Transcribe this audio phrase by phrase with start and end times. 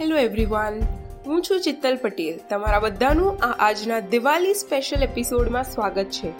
[0.00, 0.80] Hello everyone
[1.26, 2.38] હું છું ચિત્તલ પટેલ.
[2.50, 6.32] તમારા બધાનું આ આજના દિવાળી સ્પેશિયલ એપિસોડમાં સ્વાગત છે.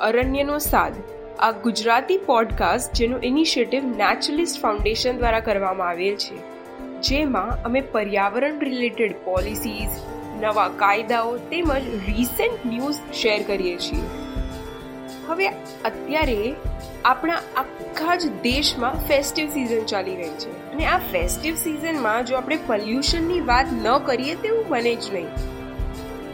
[0.00, 0.92] અરણ્યનો સાદ.
[1.38, 6.36] આ ગુજરાતી પોડકાસ્ટ જેનું ઇનિશિયેટિવ નેચરલિસ્ટ ફાઉન્ડેશન દ્વારા કરવામાં આવેલ છે.
[7.00, 9.90] જેમાં અમે પર્યાવરણ રિલેટેડ પોલિસીઝ
[10.40, 14.02] નવા કાયદાઓ તેમજ રિસેન્ટ ન્યૂઝ શેર કરીએ છીએ.
[15.26, 15.48] હવે
[15.84, 16.54] અત્યારે
[17.04, 20.72] આપણા આખા જ દેશમાં ફેસ્ટિવ સિઝન ચાલી રહી છે.
[20.72, 25.26] અને આ ફેસ્ટિવ સિઝનમાં જો આપણે પોલ્યુશનની વાત ન કરીએ તેવું બને જ નહીં.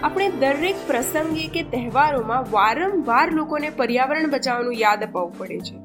[0.03, 5.77] આપણે દરેક પ્રસંગે કે તહેવારોમાં વારંવાર લોકોને પર્યાવરણ બચાવવાનું યાદ અપાવવું પડે છે.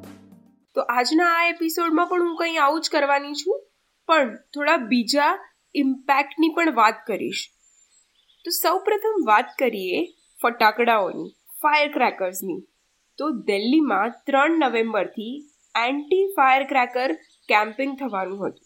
[0.76, 3.64] તો આજના આ એપિસોડમાં પણ હું કંઈ આવું જ કરવાની છું,
[4.08, 5.40] પણ થોડા બીજા
[5.76, 7.50] ઇમ્પેક્ટની પણ વાત કરીશ.
[8.46, 10.06] તો સૌપ્રથમ વાત કરીએ
[10.44, 11.30] ફટાકડાઓની
[11.62, 12.62] ફાયર ક્રેકર્સની
[13.20, 15.34] તો દિલ્હીમાં ત્રણ નવેમ્બરથી
[15.76, 17.10] એન્ટી ફાયર ક્રેકર
[17.50, 18.62] કેમ્પિંગ થવાનું હતું.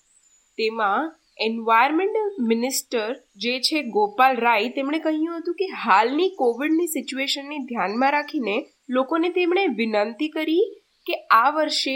[0.57, 8.11] તેમાં એન્વાયરમેન્ટ મિનિસ્ટર જે છે ગોપાલ રાય, તેમણે કહ્યું હતું કે હાલની કોવિડની સિચ્યુએશનને ધ્યાનમાં
[8.11, 8.55] રાખીને
[8.89, 10.65] લોકોને તેમણે વિનંતી કરી
[11.05, 11.95] કે આ વર્ષે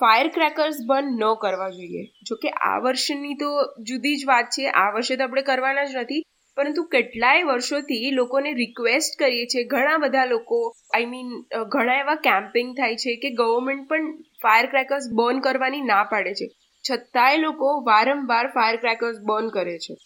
[0.00, 2.04] ફાયર ક્રેકર્સ બંધ ન કરવા જોઈએ.
[2.26, 3.50] જો કે આ વર્ષની તો
[3.82, 6.22] જુદી જ વાત છે, આ વર્ષે તો આપણે કરવાના જ નથી.
[6.56, 10.60] પરંતુ કેટલાય વર્ષોથી લોકોને રિક્વેસ્ટ કરીએ છીએ, ઘણા બધા લોકો
[10.94, 11.28] આઈ મીન
[11.68, 14.06] ઘણા એવા કેમ્પિંગ થાય છે કે ગવર્મેન્ટ પણ
[14.42, 16.48] ફાયર ક્રેકર્સ બર્ન કરવાની ના પાડે છે.
[16.84, 19.96] છતાંય લોકો વારંવાર ફાયર ક્રેકર્સ બર્ન કરે છે.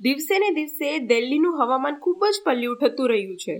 [0.00, 3.56] દિવસે ને દિવસે દિલ્હીનું હવામાન ખૂબ જ પલ્યુ થતું રહ્યું છે.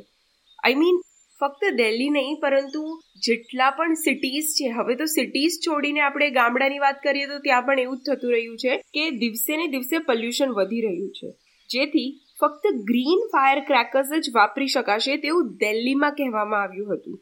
[0.59, 1.01] આઈ મીન
[1.41, 2.83] ફક્ત દિલ્હી નહીં, પરંતુ
[3.23, 7.79] જેટલા પણ સિટીઝ છે, હવે તો સિટીઝ છોડીને આપણે ગામડાની વાત કરીએ તો ત્યાં પણ
[7.79, 11.29] એવું જ થતું રહ્યું છે કે દિવસે ને દિવસે પોલ્યુશન વધી રહ્યું છે.
[11.71, 12.09] જેથી
[12.41, 17.21] ફક્ત ગ્રીન ફાયર ક્રેકર્સ જ વાપરી શકાશે તેવું દિલ્હીમાં કહેવામાં આવ્યું હતું.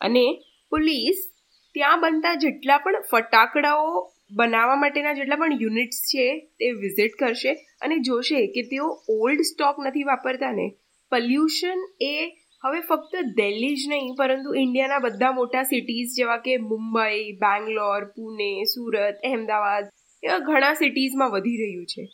[0.00, 0.24] અને
[0.72, 1.20] પોલીસ
[1.74, 3.86] ત્યાં બનતા જેટલા પણ ફટાકડાઓ
[4.36, 6.26] બનાવવા માટેના જેટલા પણ યુનિટ્સ છે
[6.58, 7.52] તે વિઝિટ કરશે
[7.82, 10.66] અને જોશે કે તેઓ ઓલ્ડ સ્ટોક નથી વાપરતા ને
[11.12, 12.14] પોલ્યુશન એ
[12.64, 18.50] હવે ફક્ત દિલ્હી જ નહીં, પરંતુ ઇન્ડિયાના બધા મોટા સિટીઝ જેવા કે મુંબઈ, બેંગ્લોર, પુણે,
[18.64, 19.86] સુરત, અહેમદાબાદ,
[20.22, 22.04] એવા ઘણા સિટીઝમાં વધી રહ્યું છે.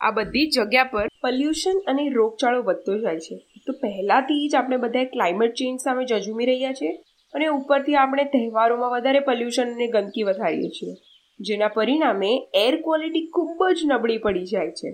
[0.00, 3.36] આ બધી જગ્યા પર પોલ્યુશન અને રોગચાળો વધતો જાય છે.
[3.66, 6.90] તો પહેલાંથી જ આપણે બધા ક્લાઇમેટ ચેન્જ સામે જજુમી રહ્યા છે
[7.34, 10.94] અને ઉપરથી આપણે તહેવારોમાં વધારે પલ્યુશન અને ગંદકી વધારીએ છીએ.
[11.40, 14.92] જેના પરિણામે એર ક્વોલિટી ખૂબ જ નબળી પડી જાય છે.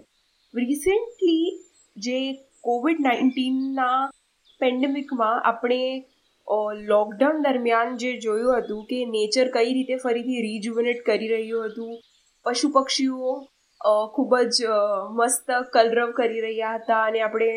[0.55, 1.65] રિસેન્ટલી
[1.97, 4.11] જે કોવિડ નાઇન્ટીનના
[4.61, 6.05] પેન્ડેમિકમાં આપણે
[6.83, 11.93] લોકડાઉન દરમિયાન જે જોયું હતું કે નેચર કઈ રીતે ફરીથી રીજુવનેટ કરી રહ્યું હતું,
[12.45, 13.35] પશુ પક્ષીઓ
[14.15, 14.59] ખૂબ જ
[15.11, 17.51] મસ્ત કલરવ કરી રહ્યા હતા અને આપણે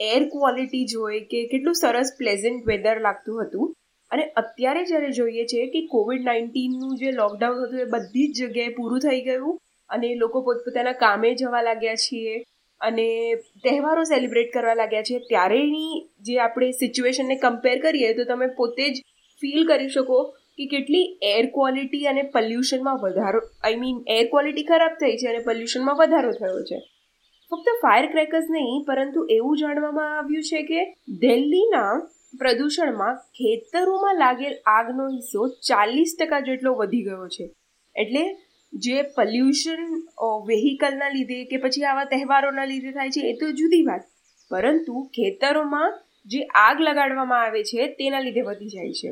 [0.00, 3.72] એર ક્વોલિટી જોઈ કે કેટલું સરસ પ્લેઝન્ટ વેધર લાગતું હતું.
[4.10, 8.76] અને અત્યારે જ્યારે જોઈએ છે કે કોવિડ નાઇન્ટીનનું જે લોકડાઉન હતું એ બધી જ જગ્યાએ
[8.76, 9.58] પૂરું થઈ ગયું
[9.90, 12.38] અને લોકો પોતપોતાના કામે જવા લાગ્યા છીએ
[12.80, 13.06] અને
[13.64, 15.18] તહેવારો સેલિબ્રેટ કરવા લાગ્યા છે.
[15.18, 19.02] ત્યારેની જે આપણે સિચ્યુએશનને કમ્પેર કરીએ તો તમે પોતે જ
[19.42, 20.18] ફીલ કરી શકો
[20.58, 25.42] કે કેટલી એર ક્વોલિટી અને પોલ્યુશનમાં વધારો આઈ મીન એર ક્વોલિટી ખરાબ થઈ છે અને
[25.48, 26.78] પોલ્યુશનમાં વધારો થયો છે.
[27.52, 30.80] ફક્ત ફાયર ક્રેકર્સ નહીં, પરંતુ એવું જાણવામાં આવ્યું છે કે
[31.20, 31.92] દિલ્હીના
[32.38, 37.46] પ્રદૂષણમાં ખેતરોમાં લાગેલ આગનો હિસ્સો ચાલીસ ટકા જેટલો વધી ગયો છે.
[37.96, 38.24] એટલે
[38.72, 39.80] જે પોલ્યુશન
[40.48, 44.04] વેહિકલના લીધે કે પછી આવા તહેવારોના લીધે થાય છે, એ તો જુદી વાત.
[44.50, 45.96] પરંતુ ખેતરોમાં
[46.26, 49.10] જે આગ લગાડવામાં આવે છે, તેના લીધે વધી જાય છે.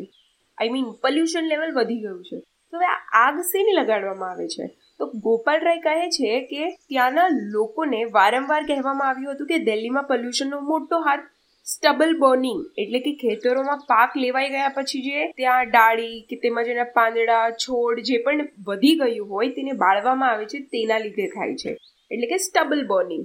[0.58, 2.42] આઈ મીન પોલ્યુશન લેવલ વધી ગયું છે.
[2.72, 2.90] તો હવે
[3.20, 4.68] આગ શેની લગાડવામાં આવે છે?
[4.98, 10.60] તો ગોપાલ રાય કહે છે કે ત્યાંના લોકોને વારંવાર કહેવામાં આવ્યું હતું કે દિલ્હીમાં પોલ્યુશનનો
[10.72, 11.26] મોટો હાથ
[11.66, 16.88] સ્ટબલ બર્નિંગ એટલે કે ખેતરોમાં પાક લેવાઈ ગયા પછી જે ત્યાં ડાળી કે તેમાં જેના
[16.98, 21.76] પાંદડા, છોડ જે પણ વધી ગયું હોય તેને બાળવામાં આવે છે તેના લીધે થાય છે.
[22.10, 23.24] એટલે કે સ્ટબલ બર્નિંગ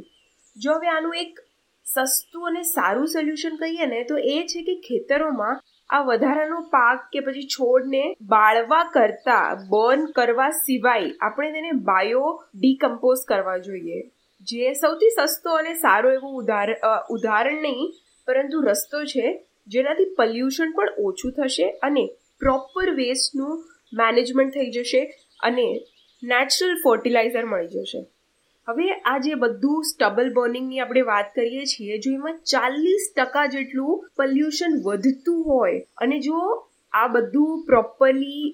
[0.57, 1.43] જો હવે આનું એક
[1.85, 7.19] સસ્તું અને સારું સોલ્યુશન કહીએ ને તો એ છે કે ખેતરોમાં આ વધારાનો પાક કે
[7.19, 8.03] પછી છોડને
[8.33, 13.99] બાળવા કરતા બર્ન કરવા સિવાય આપણે તેને બાયો ડીકમ્પોઝ કરવા જોઈએ.
[14.47, 17.91] જે સૌથી સસ્તો અને સારો એવો ઉદાહરણ ઉદાહરણ નહીં,
[18.27, 19.25] પરંતુ રસ્તો છે
[19.67, 22.05] જેનાથી પોલ્યુશન પણ ઓછું થશે અને
[22.41, 23.61] પ્રોપર વેસ્ટનું
[23.93, 25.03] મેનેજમેન્ટ થઈ જશે
[25.43, 25.67] અને
[26.23, 28.01] નેચરલ ફર્ટિલાઇઝર મળી જશે.
[28.67, 34.03] હવે આ જે બધું સ્ટબલ બર્નિંગની આપણે વાત કરીએ છીએ, જો એમાં ચાલીસ ટકા જેટલું
[34.19, 36.43] પોલ્યુશન વધતું હોય અને જો
[36.93, 38.45] આ બધું પ્રોપરલી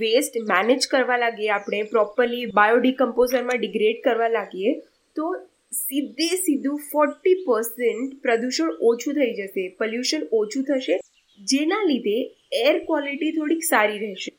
[0.00, 4.74] વેસ્ટ મેનેજ કરવા લાગીએ આપણે પ્રોપરલી બાયોડિકમ્પોઝરમાં ડિગ્રેડ કરવા લાગીએ,
[5.16, 5.24] તો
[5.76, 11.00] સીધે સીધું ફોર્ટી પર્સન્ટ પ્રદૂષણ ઓછું થઈ જશે પોલ્યુશન ઓછું થશે,
[11.40, 12.18] જેના લીધે
[12.62, 14.30] એર ક્વોલિટી થોડીક સારી રહેશે.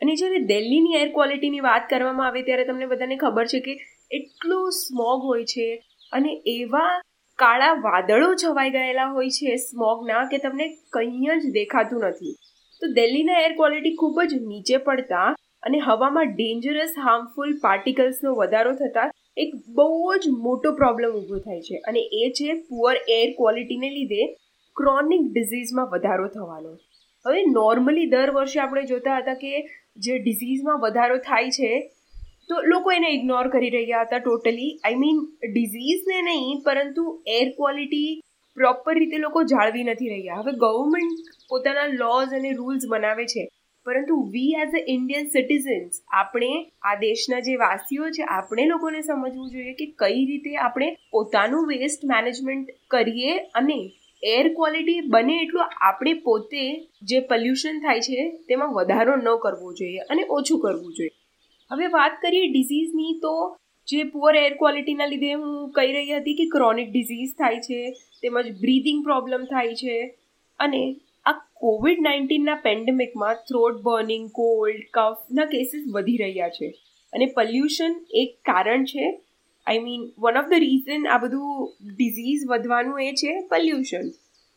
[0.00, 3.74] અને જ્યારે દિલ્હીની એર ક્વોલિટીની વાત કરવામાં આવે ત્યારે તમને બધાને ખબર છે કે
[4.12, 7.00] એટલું સ્મોગ હોય છે અને એવા
[7.38, 12.34] કાળા વાદળો છવાઈ ગયેલા હોય છે સ્મોગના કે તમને કંઈ જ દેખાતું નથી.
[12.80, 19.10] તો દિલ્હીના એર ક્વોલિટી ખૂબ જ નીચે પડતા અને હવામાં ડેન્જરસ હાર્મફુલ પાર્ટિકલ્સનો વધારો થતાં
[19.36, 21.76] એક બહુ જ મોટો પ્રોબ્લેમ ઊભો થાય છે.
[21.76, 24.36] અને એ છે પુઅર એર ક્વોલિટીને લીધે
[24.76, 26.78] ક્રોનિક ડિઝીઝમાં વધારો થવાનો.
[27.26, 31.90] હવે નોર્મલી દર વર્ષે આપણે જોતા હતા કે જે ડિઝીઝમાં વધારો થાય છે
[32.50, 37.04] તો લોકો એને ઇગ્નોર કરી રહ્યા હતા ટોટલી આઈ મીન ડિઝીઝને નહીં, પરંતુ
[37.38, 38.10] એર ક્વોલિટી
[38.56, 40.40] પ્રોપર રીતે લોકો જાળવી નથી રહ્યા.
[40.40, 43.44] હવે ગવર્મેન્ટ પોતાના લોઝ અને રૂલ્સ બનાવે છે.
[43.86, 46.50] પરંતુ we as a Indian citizens આપણે,
[46.82, 52.04] આ દેશના જે વાસીઓ છે, આપણે લોકોને સમજવું જોઈએ કે કઈ રીતે આપણે પોતાનું વેસ્ટ
[52.04, 53.80] મેનેજમેન્ટ કરીએ અને
[54.22, 56.62] એર ક્વોલિટી બને એટલું આપણે પોતે
[57.02, 61.14] જે પોલ્યુશન થાય છે, તેમાં વધારો ન કરવો જોઈએ અને ઓછું કરવું જોઈએ.
[61.72, 63.56] હવે વાત કરીએ ડિઝીઝની તો
[63.88, 67.80] જે પુઅર એર ક્વોલિટીના લીધે હું કહી રહી હતી કે ક્રોનિક ડિઝીઝ થાય છે,
[68.22, 69.96] તેમજ બ્રીધિંગ પ્રોબ્લેમ થાય છે,
[70.60, 70.96] અને
[71.26, 76.68] આ કોવિડ નાઇન્ટીનના પેન્ડેમિકમાં થ્રોટ બર્નિંગ કોલ્ડ કફના કેસીસ વધી રહ્યા છે.
[77.12, 79.06] અને પોલ્યુશન એક કારણ છે.
[79.66, 84.08] I mean one of the reason આ બધું ડિઝીઝ વધવાનું એ છે પોલ્યુશન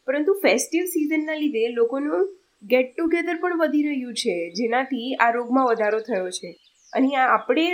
[0.08, 2.30] પરંતુ ફેસ્ટિવ સિઝનના લીધે લોકોનું
[2.64, 6.56] ગેટ ટુગેધર પણ વધી રહ્યું છે, જેનાથી આ રોગમાં વધારો થયો છે.
[6.96, 7.66] અને આપણે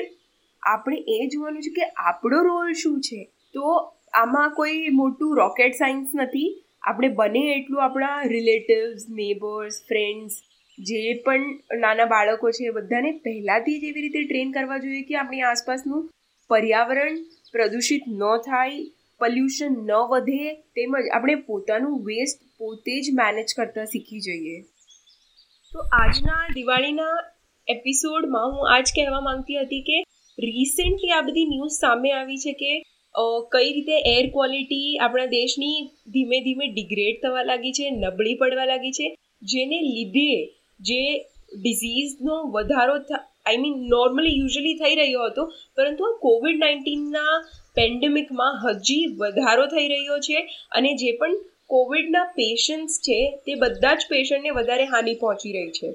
[0.63, 3.23] આપણે એ જોવાનું છે કે આપણો રોલ શું છે?
[3.53, 3.73] તો
[4.13, 6.63] આમાં કોઈ મોટું રોકેટ સાયન્સ નથી.
[6.83, 10.39] આપણે બને એટલું આપણા રિલેટિવ્સ નેબર્સ ફ્રેન્ડ્સ
[10.77, 11.43] જે પણ
[11.79, 16.09] નાના બાળકો છે બધાને પહેલાંથી જ એવી રીતે ટ્રેન કરવા જોઈએ કે આપણી આસપાસનું
[16.49, 17.21] પર્યાવરણ
[17.51, 18.79] પ્રદૂષિત ન થાય
[19.21, 24.57] પોલ્યુશન ન વધે, તેમજ આપણે પોતાનું વેસ્ટ પોતે જ મેનેજ કરતા શીખી જઈએ.
[25.71, 27.17] તો આજના દિવાળીના
[27.67, 29.97] એપિસોડમાં હું આજ કહેવા માંગતી હતી કે
[30.37, 32.71] રિસેન્ટલી આ બધી ન્યૂઝ સામે આવી છે કે
[33.51, 35.77] કઈ રીતે એર ક્વોલિટી આપણા દેશની
[36.13, 39.07] ધીમે ધીમે ડિગ્રેડ થવા લાગી છે, નબળી પડવા લાગી છે,
[39.43, 40.31] જેને લીધે
[40.79, 41.01] જે
[41.55, 45.43] ડિઝીઝનો વધારો આઈ મીન નોર્મલી યુઝલી થઈ રહ્યો હતો,
[45.75, 47.33] પરંતુ આ કોવિડ નાઇન્ટીનના
[47.75, 51.35] પેન્ડેમિકમાં હજી વધારો થઈ રહ્યો છે અને જે પણ
[51.67, 55.89] કોવિડના પેશન્ટ્સ છે, તે બધા જ પેશન્ટને વધારે હાનિ પહોંચી રહી છે.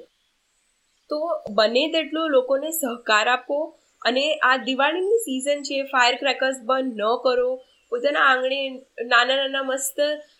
[1.09, 1.17] તો
[1.49, 3.57] બને તેટલો લોકોને સહકાર આપો
[4.01, 7.49] અને આ દિવાળીની સિઝન છે ફાયર ક્રેકર્સ બંધ ન કરો.
[7.91, 8.59] પોતાના આંગણે
[9.05, 9.99] નાના નાના મસ્ત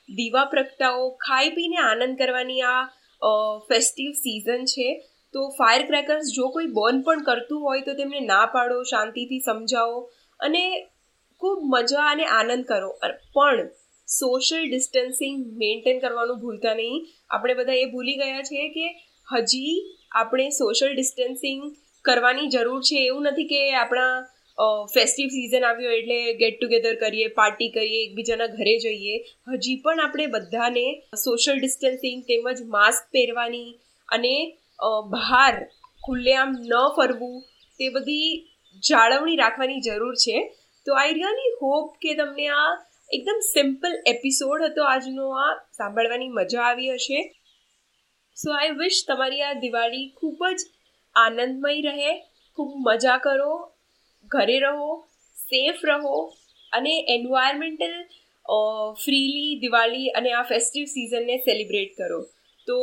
[0.10, 2.84] દીવા પ્રગટાવો, ખાઈ પીને આનંદ કરવાની આ
[3.70, 4.90] ફેસ્ટિવ સિઝન છે.
[5.34, 10.00] તો ફાયર ક્રેકર્સ જો કોઈ બર્ન પણ કરતું હોય તો તેમને ના પાડો, શાંતિથી સમજાવો
[10.40, 10.64] અને
[11.42, 12.92] ખૂબ મજા અને આનંદ કરો.
[13.34, 13.68] પણ
[14.08, 17.06] સોશિયલ ડિસ્ટન્સિંગ મેન્ટેન કરવાનું ભૂલતા નહીં.
[17.30, 18.88] આપણે બધા એ ભૂલી ગયા છીએ કે
[19.32, 19.74] હજી
[20.12, 21.62] આપણે સોશિયલ ડિસ્ટન્સિંગ
[22.06, 23.06] કરવાની જરૂર છે.
[23.06, 24.12] એવું નથી કે આપણા
[24.94, 29.18] ફેસ્ટિવ સિઝન આવ્યો એટલે ગેટ ટુગેધર કરીએ પાર્ટી કરીએ, એકબીજાના ઘરે જઈએ.
[29.48, 33.70] હજી પણ આપણે બધાને સોશિયલ ડિસ્ટન્સિંગ તેમજ માસ્ક પહેરવાની
[34.10, 34.36] અને
[35.12, 35.54] બહાર
[36.04, 37.38] ખુલ્લેઆમ ન ફરવું
[37.80, 38.30] તે બધી
[38.84, 40.38] જાળવણી રાખવાની જરૂર છે.
[40.86, 42.68] તો આઈ રિયલી હોપ કે તમને આ
[43.12, 44.84] એકદમ સિમ્પલ એપિસોડ હતો.
[44.84, 47.20] આજનો આ સાંભળવાની મજા આવી હશે.
[48.38, 50.66] સો આઈ વિશ તમારી આ દિવાળી ખૂબ જ
[51.16, 52.12] આનંદમય રહે.
[52.58, 53.54] ખૂબ મજા કરો,
[54.32, 54.90] ઘરે રહો
[55.38, 56.16] સેફ રહો
[56.74, 57.96] અને એન્વાયરમેન્ટલ
[59.04, 62.22] ફ્રીલી દિવાળી અને આ ફેસ્ટિવ સિઝનને સેલિબ્રેટ કરો.
[62.68, 62.78] તો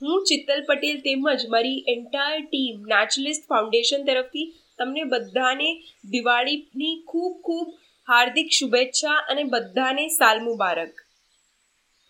[0.00, 4.46] હું ચિત્તલ પટેલ તેમજ મારી એન્ટાયર ટીમ નેચરલિસ્ટ ફાઉન્ડેશન તરફથી
[4.78, 5.68] તમને બધાને
[6.10, 7.74] દિવાળીની ખૂબ ખૂબ
[8.08, 10.94] હાર્દિક શુભેચ્છા અને બધાને સાલ મુબારક.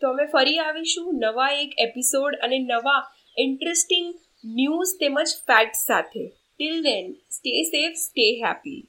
[0.00, 3.00] તો અમે ફરી આવીશું નવા એક એપિસોડ અને નવા
[3.38, 6.24] ઇન્ટરેસ્ટિંગ ન્યૂઝ તેમજ ફેક્ટ સાથે.
[6.28, 8.82] Till then stay safe stay happy